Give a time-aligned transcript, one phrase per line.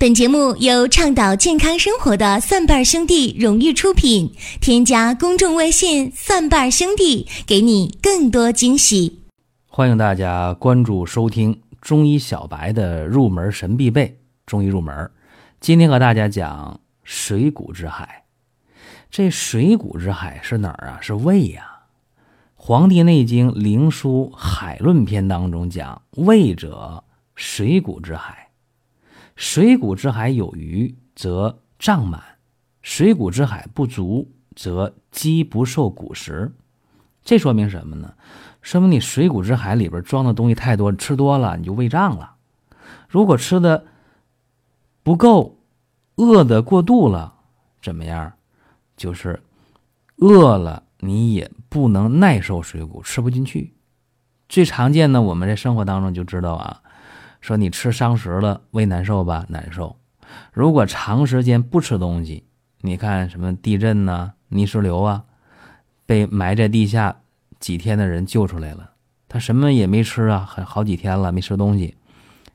[0.00, 4.32] 本节目由倡导健康生活的蒜瓣兄弟荣誉出品。
[4.58, 9.20] 添加公众微信“蒜瓣兄弟”，给你更多惊喜。
[9.68, 15.10] 欢迎大家关注收听中医小白的入门神必备中医入门。
[15.60, 18.24] 今天和大家讲水谷之海。
[19.10, 20.98] 这水谷之海是哪儿啊？
[21.02, 21.62] 是胃呀。
[22.56, 27.04] 《黄帝内经·灵枢·海论篇》当中讲：“胃者，
[27.34, 28.46] 水谷之海。”
[29.40, 32.20] 水谷之海有余，则胀满；
[32.82, 36.52] 水谷之海不足，则饥不受谷食。
[37.24, 38.12] 这说明什么呢？
[38.60, 42.34] 说明你水谷之海里边装的东西太多，吃多了你就胃胀了。
[43.08, 43.86] 如果吃的
[45.02, 45.56] 不够，
[46.16, 47.32] 饿的过度了，
[47.80, 48.34] 怎么样？
[48.94, 49.42] 就是
[50.16, 53.72] 饿了你也不能耐受水谷，吃不进去。
[54.50, 56.82] 最常见的，我们在生活当中就知道啊。
[57.40, 59.46] 说你吃伤食了，胃难受吧？
[59.48, 59.96] 难受。
[60.52, 62.44] 如果长时间不吃东西，
[62.82, 65.24] 你看什么地震呐、泥石流啊，
[66.06, 67.16] 被埋在地下
[67.58, 68.90] 几天的人救出来了，
[69.28, 71.96] 他什么也没吃啊，很好几天了没吃东西，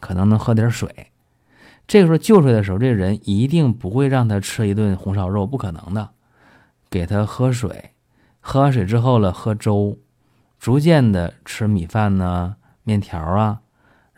[0.00, 1.08] 可能能喝点水。
[1.86, 6.10] 这个时候救出来的时候，这人一定不会让他吃一顿红烧肉，不可能的，
[6.88, 7.90] 给他喝水，
[8.40, 9.98] 喝完水之后了，喝粥，
[10.58, 13.60] 逐渐的吃米饭呢、面条啊。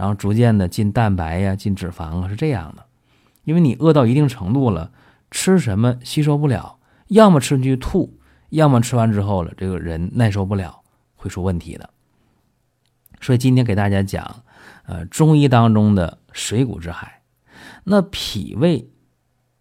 [0.00, 2.86] 然后逐渐的进蛋白呀，进脂肪啊，是这样的。
[3.44, 4.90] 因为你饿到一定程度了，
[5.30, 10.80] 吃什么吸收不了，要么吃进去吐，要么吃完之后了，这个人耐受不了，
[11.16, 11.90] 会出问题的。
[13.20, 14.42] 所以今天给大家讲，
[14.86, 17.20] 呃，中医当中的水谷之海。
[17.84, 18.88] 那脾胃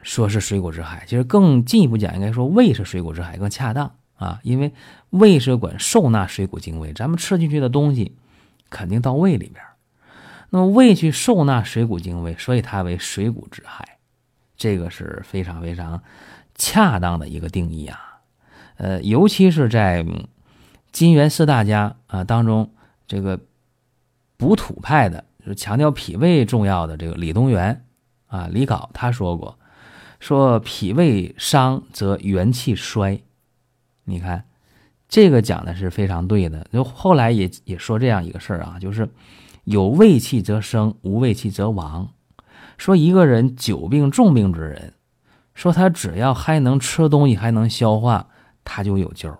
[0.00, 4.38] 说是水谷之海，其实更进一步讲，应该说胃是水谷之海更恰当啊。
[4.44, 4.72] 因为
[5.08, 8.14] 胃是管受纳水谷精微，咱们吃进去的东西
[8.68, 9.60] 肯定到胃里边。
[10.52, 13.98] 那么胃去受纳水谷精微，所以它为水谷之海，
[14.56, 16.02] 这个是非常非常
[16.56, 18.18] 恰当的一个定义啊。
[18.76, 20.04] 呃，尤其是在
[20.90, 22.72] 金元四大家啊当中，
[23.06, 23.38] 这个
[24.36, 27.84] 补土派的，就是强调脾胃重要的这个李东垣
[28.26, 29.56] 啊，李杲他说过，
[30.18, 33.22] 说脾胃伤则元气衰。
[34.02, 34.44] 你看，
[35.08, 36.66] 这个讲的是非常对的。
[36.72, 39.08] 就后来也也说这样一个事儿啊，就是。
[39.64, 42.10] 有胃气则生，无胃气则亡。
[42.78, 44.94] 说一个人久病重病之人，
[45.54, 48.28] 说他只要还能吃东西，还能消化，
[48.64, 49.36] 他就有救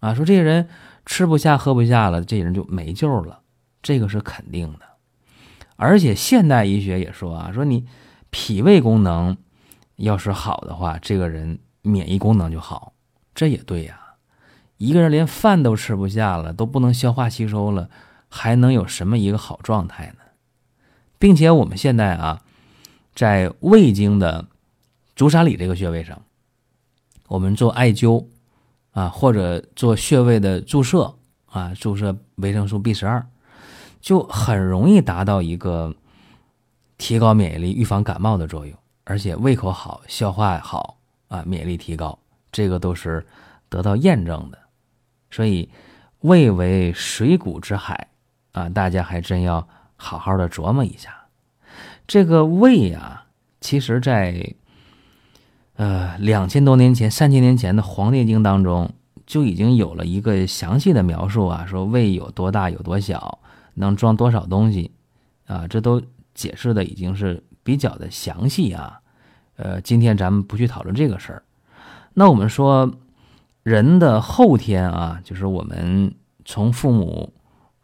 [0.00, 0.14] 啊。
[0.14, 0.68] 说这个人
[1.04, 3.40] 吃不下、喝不下了，这人就没救了，
[3.82, 4.80] 这个是肯定的。
[5.76, 7.86] 而且现代医学也说啊，说你
[8.30, 9.36] 脾胃功能
[9.96, 12.94] 要是好的话，这个人免疫功能就好。
[13.34, 13.98] 这也对呀，
[14.78, 17.90] 一个人连饭都吃不下了，都不能消化吸收了。
[18.30, 20.14] 还能有什么一个好状态呢？
[21.18, 22.42] 并且我们现在啊，
[23.14, 24.46] 在胃经的
[25.14, 26.22] 足三里这个穴位上，
[27.28, 28.24] 我们做艾灸
[28.92, 33.26] 啊，或者做穴位的注射啊，注射维生素 B 十二，
[34.00, 35.94] 就很容易达到一个
[36.96, 38.74] 提高免疫力、预防感冒的作用，
[39.04, 40.96] 而且胃口好、消化好
[41.28, 42.18] 啊，免疫力提高，
[42.50, 43.26] 这个都是
[43.68, 44.58] 得到验证的。
[45.30, 45.68] 所以，
[46.20, 48.06] 胃为水谷之海。
[48.52, 51.14] 啊，大家还真要好好的琢磨一下，
[52.06, 53.24] 这个胃呀，
[53.60, 54.54] 其实在
[55.76, 58.90] 呃两千多年前、三千年前的《黄帝经》当中
[59.24, 63.38] 就已经有了一个详细的描述啊，说胃有多大、有多小，
[63.74, 64.90] 能装多少东西
[65.46, 66.02] 啊，这都
[66.34, 69.00] 解释的已经是比较的详细啊。
[69.54, 71.44] 呃，今天咱们不去讨论这个事儿。
[72.14, 72.92] 那我们说
[73.62, 76.12] 人的后天啊，就是我们
[76.44, 77.32] 从父母。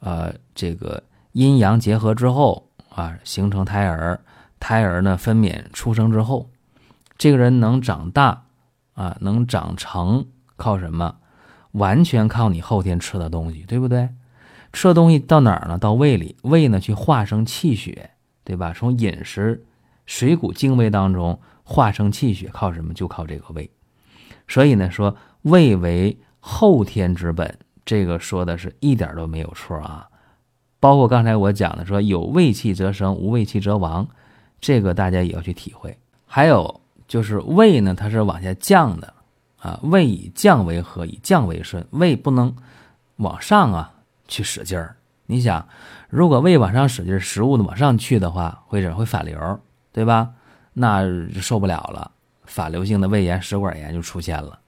[0.00, 1.02] 呃，这个
[1.32, 4.20] 阴阳结合之后啊，形成胎儿，
[4.60, 6.50] 胎儿呢分娩出生之后，
[7.18, 8.44] 这个人能长大
[8.94, 10.26] 啊，能长成，
[10.56, 11.16] 靠什么？
[11.72, 14.08] 完全靠你后天吃的东西，对不对？
[14.72, 15.78] 吃的东西到哪儿呢？
[15.78, 18.10] 到胃里，胃呢去化生气血，
[18.44, 18.72] 对吧？
[18.76, 19.64] 从饮食
[20.06, 22.94] 水谷精微当中化生气血，靠什么？
[22.94, 23.70] 就靠这个胃。
[24.48, 27.58] 所以呢，说胃为后天之本。
[27.86, 30.08] 这个说的是一点都没有错啊，
[30.80, 34.06] 包括刚才我讲的说有胃气则生，无胃气则亡，
[34.60, 35.96] 这个大家也要去体会。
[36.26, 39.14] 还有就是胃呢，它是往下降的
[39.60, 42.54] 啊，胃以降为和，以降为顺，胃不能
[43.18, 43.94] 往上啊
[44.26, 44.96] 去使劲儿。
[45.26, 45.66] 你想，
[46.10, 49.60] 如果胃往上使劲，食物的往上去的话，会怎会反流，
[49.92, 50.30] 对吧？
[50.72, 52.10] 那就受不了了，
[52.44, 54.58] 反流性的胃炎、食管炎就出现了。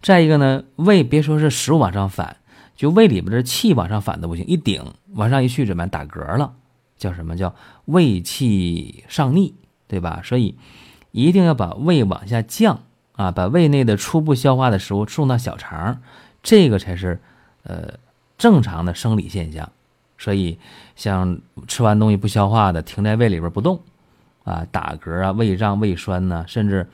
[0.00, 2.36] 再一个呢，胃别说是食物往上反。
[2.82, 4.82] 就胃里边的气往上反的不行，一顶
[5.14, 5.86] 往上一去怎么？
[5.86, 6.52] 打嗝了，
[6.96, 9.54] 叫什么叫胃气上逆，
[9.86, 10.20] 对吧？
[10.24, 10.56] 所以
[11.12, 12.80] 一定要把胃往下降
[13.12, 16.02] 啊，把胃内的初步消化的食物送到小肠，
[16.42, 17.20] 这个才是
[17.62, 17.94] 呃
[18.36, 19.70] 正常的生理现象。
[20.18, 20.58] 所以
[20.96, 21.38] 像
[21.68, 23.80] 吃完东西不消化的，停在胃里边不动
[24.42, 26.84] 啊，打嗝啊，胃胀、胃酸呢，甚至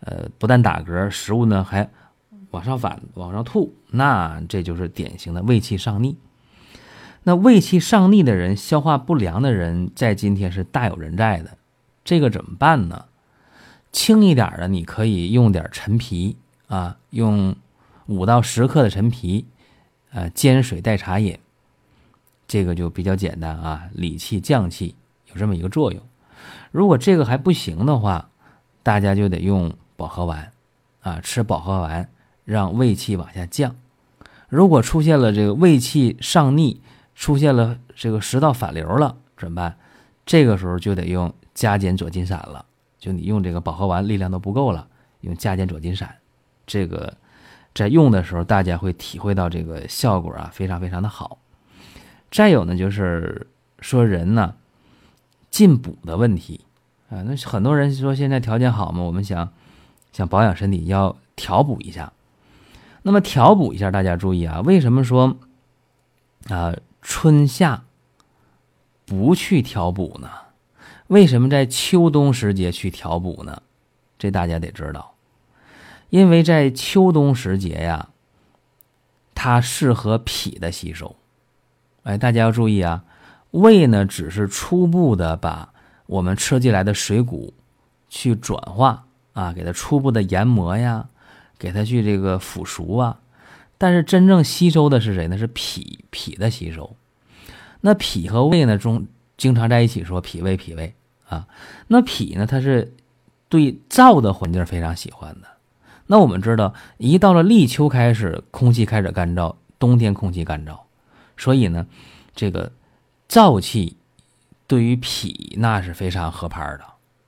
[0.00, 1.88] 呃不但打嗝，食物呢还
[2.56, 6.16] 往上反、往上吐，那这就是典型的胃气上逆。
[7.22, 11.58] 那胃气上逆的人，消化不良的人，在今天是大有人在的。
[12.02, 13.04] 这个怎么办呢？
[13.92, 16.38] 轻一点的，你可以用点陈皮
[16.68, 17.54] 啊，用
[18.06, 19.44] 五到十克的陈皮，
[20.12, 21.38] 呃，煎水代茶饮，
[22.48, 24.94] 这个就比较简单啊，理气降气
[25.30, 26.02] 有这么一个作用。
[26.72, 28.30] 如果这个还不行的话，
[28.82, 30.52] 大家就得用保和丸
[31.02, 32.08] 啊，吃保和丸
[32.46, 33.76] 让胃气往下降。
[34.48, 36.80] 如果出现了这个胃气上逆，
[37.14, 39.76] 出现了这个食道反流了怎么办？
[40.24, 42.64] 这个时候就得用加减左金散了。
[42.98, 44.88] 就你用这个保和丸力量都不够了，
[45.20, 46.16] 用加减左金散，
[46.66, 47.16] 这个
[47.74, 51.38] 在用的时候大家会体会到这个效果啊，非常非常的好。
[52.30, 53.48] 再有呢，就是
[53.80, 54.54] 说人呢
[55.50, 56.60] 进补的问题
[57.10, 59.52] 啊，那很多人说现在条件好嘛，我们想
[60.12, 62.12] 想保养身体要调补一下。
[63.06, 65.38] 那么调补一下，大家注意啊，为什么说
[66.48, 66.74] 啊？
[67.00, 67.84] 春夏
[69.04, 70.28] 不去调补呢？
[71.06, 73.62] 为什么在秋冬时节去调补呢？
[74.18, 75.14] 这大家得知道，
[76.10, 78.08] 因为在秋冬时节呀，
[79.36, 81.14] 它适合脾的吸收。
[82.02, 83.04] 哎，大家要注意啊，
[83.52, 85.72] 胃呢只是初步的把
[86.06, 87.54] 我们吃进来的水谷
[88.08, 91.08] 去转化啊，给它初步的研磨呀，
[91.58, 93.20] 给它去这个腐熟啊。
[93.78, 95.36] 但是真正吸收的是谁呢？
[95.36, 96.96] 是脾，脾的吸收。
[97.82, 99.06] 那脾和胃呢，中
[99.36, 100.94] 经常在一起说脾胃，脾胃
[101.28, 101.46] 啊。
[101.88, 102.94] 那脾呢，它是
[103.48, 105.48] 对燥的环境非常喜欢的。
[106.06, 110.78] 那我们知道，一到了立秋开始，空气开始干燥，冬天空气干燥，
[111.36, 111.86] 所以呢，
[112.34, 112.72] 这个
[113.28, 113.96] 燥气
[114.66, 116.80] 对于脾那是非常合拍的。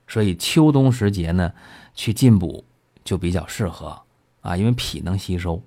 [0.06, 1.52] 所以秋冬时节呢，
[1.94, 2.64] 去进补
[3.04, 4.00] 就比较适合
[4.48, 5.62] 啊，因为脾能吸收。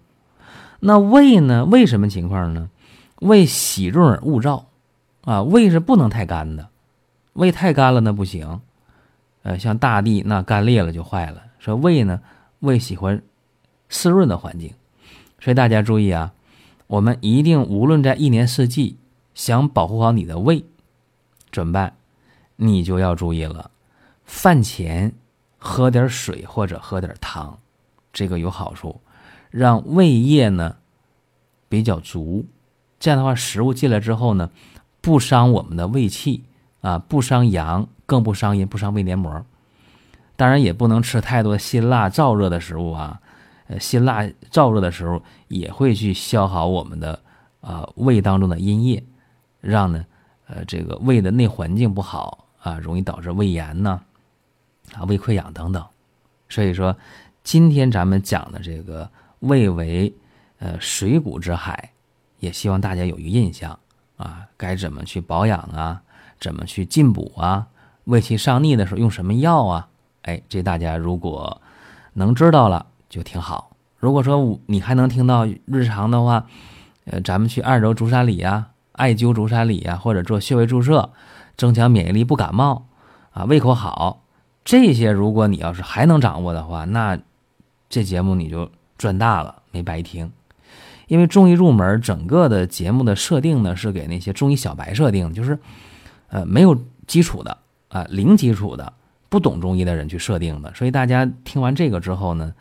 [0.80, 1.66] 那胃呢？
[1.66, 2.70] 胃什么情况呢？
[3.20, 4.64] 胃喜润而恶燥，
[5.24, 6.70] 啊，胃是不能太干的，
[7.34, 8.62] 胃太干了那不行。
[9.44, 11.44] 呃，像大地那干裂了就坏了。
[11.60, 12.20] 说胃呢，
[12.60, 13.22] 胃喜欢
[13.90, 14.74] 湿润的环境，
[15.40, 16.34] 所以大家注意啊，
[16.88, 18.98] 我们一定无论在一年四季，
[19.36, 20.66] 想保护好你的胃，
[21.52, 21.94] 怎么办？
[22.56, 23.70] 你就要注意了，
[24.26, 25.14] 饭前
[25.58, 27.60] 喝点水或者喝点汤，
[28.12, 29.02] 这个有好处。
[29.50, 30.78] 让胃液呢
[31.68, 32.46] 比较足，
[33.00, 34.50] 这样的话，食物进来之后呢，
[35.02, 36.46] 不伤我们的胃气
[36.82, 39.46] 啊，不伤阳，更不伤阴，不伤胃黏膜。
[40.36, 43.20] 当然，也不能吃太多辛辣燥热的食物啊。
[43.68, 47.22] 呃，辛辣燥热的时候也会去消耗我们的
[47.62, 49.04] 啊胃当中的阴液，
[49.60, 50.06] 让呢
[50.48, 54.02] 呃这个胃的内环境不好啊，容易导致胃炎呢
[54.94, 55.86] 啊胃溃疡等等。
[56.50, 56.98] 所以说，
[57.44, 59.10] 今天咱们讲的这个。
[59.42, 60.14] 胃为，
[60.60, 61.94] 呃，水谷之海，
[62.38, 63.80] 也希望大家有一个印象
[64.16, 66.00] 啊，该怎么去保养啊，
[66.40, 67.66] 怎么去进补啊？
[68.04, 69.88] 胃气上逆的时候用什么药啊？
[70.22, 71.60] 哎，这大家如果
[72.14, 73.76] 能知道了就挺好。
[73.98, 76.46] 如果说你还能听到日常的话，
[77.06, 81.10] 呃，咱们去二揉足三里呀，艾灸足三里呀，或者做穴位注射，
[81.58, 82.86] 增强免疫力，不感冒
[83.32, 84.22] 啊，胃口好，
[84.64, 87.18] 这些如果你要是还能掌握的话，那
[87.92, 88.72] 这节目你就。
[88.98, 90.32] 赚大了，没白听，
[91.08, 95.58] 因为中医入门整个的节目的设定呢，是给那些中医小白设定，就是，
[96.28, 97.58] 呃，没有基础的
[97.88, 98.94] 啊，零基础的，
[99.28, 100.72] 不懂中医的人去设定的。
[100.76, 102.54] 所以大家听完这个之后呢，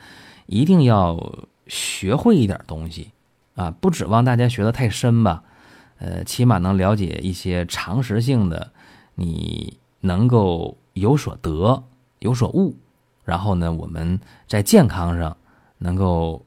[0.47, 3.11] 一定要学会一点东西
[3.55, 5.43] 啊，不指望大家学的太深吧，
[5.99, 8.73] 呃，起码能了解一些常识性的，
[9.17, 11.85] 你能够有所得，
[12.21, 12.77] 有所悟，
[13.25, 15.37] 然后呢，我们在健康上。
[15.83, 16.45] 能够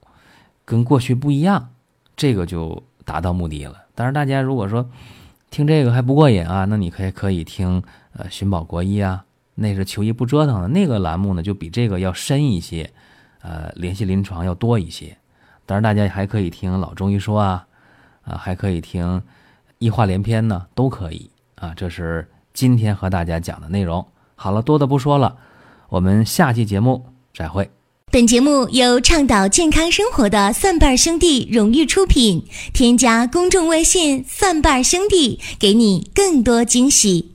[0.64, 1.68] 跟过去不一样，
[2.16, 3.76] 这个就达到目的了。
[3.96, 4.88] 当然，大家如果说
[5.50, 7.82] 听这个还不过瘾啊，那你可以可以听
[8.16, 9.26] 呃寻宝国医啊，
[9.56, 12.88] 那是求医不折腾的那个栏目呢，就比这个要深一些，
[13.42, 15.18] 呃，联系临床要多一些。
[15.66, 17.66] 当然，大家还可以听老中医说啊，
[18.26, 19.20] 啊，还可以听
[19.80, 21.74] 医话连篇呢，都可以啊。
[21.76, 24.06] 这是今天和大家讲的内容。
[24.36, 25.36] 好了，多的不说了，
[25.94, 27.70] 我们下期节目再会。
[28.12, 32.44] 本节目由倡导健康生活的蒜瓣兄弟荣誉出品。
[32.74, 37.33] 添加公众微信“蒜瓣兄弟”，给你更多惊喜。